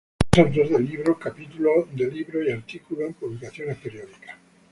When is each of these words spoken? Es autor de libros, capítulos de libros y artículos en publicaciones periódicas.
Es 0.31 0.39
autor 0.39 0.67
de 0.67 0.79
libros, 0.79 1.19
capítulos 1.19 1.85
de 1.93 2.07
libros 2.09 2.43
y 2.47 2.49
artículos 2.51 3.09
en 3.09 3.13
publicaciones 3.13 3.77
periódicas. 3.77 4.35